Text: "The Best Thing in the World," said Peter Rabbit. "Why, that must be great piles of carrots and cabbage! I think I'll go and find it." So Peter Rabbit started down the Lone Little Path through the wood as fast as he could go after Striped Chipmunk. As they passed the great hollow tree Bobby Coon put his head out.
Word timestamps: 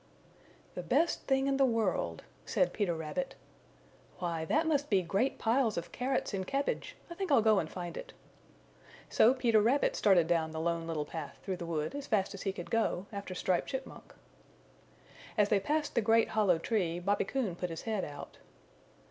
"The 0.73 0.81
Best 0.81 1.27
Thing 1.27 1.45
in 1.45 1.57
the 1.57 1.63
World," 1.63 2.23
said 2.43 2.73
Peter 2.73 2.95
Rabbit. 2.95 3.35
"Why, 4.17 4.45
that 4.45 4.65
must 4.65 4.89
be 4.89 5.03
great 5.03 5.37
piles 5.37 5.77
of 5.77 5.91
carrots 5.91 6.33
and 6.33 6.47
cabbage! 6.47 6.95
I 7.07 7.13
think 7.13 7.31
I'll 7.31 7.43
go 7.43 7.59
and 7.59 7.69
find 7.69 7.95
it." 7.95 8.11
So 9.09 9.31
Peter 9.35 9.61
Rabbit 9.61 9.95
started 9.95 10.25
down 10.25 10.49
the 10.53 10.59
Lone 10.59 10.87
Little 10.87 11.05
Path 11.05 11.37
through 11.43 11.57
the 11.57 11.67
wood 11.67 11.93
as 11.93 12.07
fast 12.07 12.33
as 12.33 12.41
he 12.41 12.51
could 12.51 12.71
go 12.71 13.05
after 13.13 13.35
Striped 13.35 13.69
Chipmunk. 13.69 14.15
As 15.37 15.49
they 15.49 15.59
passed 15.59 15.93
the 15.93 16.01
great 16.01 16.29
hollow 16.29 16.57
tree 16.57 16.97
Bobby 16.97 17.25
Coon 17.25 17.55
put 17.55 17.69
his 17.69 17.83
head 17.83 18.03
out. 18.03 18.39